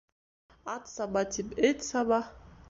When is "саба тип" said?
0.95-1.47